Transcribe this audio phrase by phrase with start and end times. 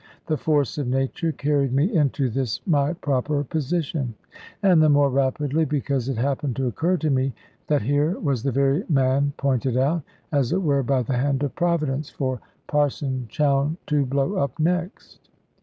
[0.25, 4.15] The force of nature carried me into this my proper position;
[4.63, 7.35] and the more rapidly, because it happened to occur to me
[7.67, 10.01] that here was the very man pointed out,
[10.31, 15.29] as it were by the hand of Providence, for Parson Chowne to blow up next.